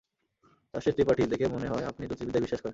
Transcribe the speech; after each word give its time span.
Justice 0.73 0.93
Tripathi, 0.95 1.21
দেখে 1.31 1.45
মনে 1.47 1.67
হয় 1.71 1.85
আপনি 1.91 2.03
জ্যোতিষবিদ্যায় 2.07 2.43
বিশ্বাস 2.45 2.61
করেন। 2.61 2.69